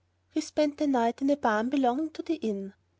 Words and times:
We 0.33 0.41
spent 0.41 0.79
the 0.79 0.87
night 0.87 1.21
in 1.21 1.29
a 1.29 1.37
barn 1.37 1.69
belonging 1.69 2.09
to 2.13 2.23
the 2.23 2.37
inn. 2.37 2.73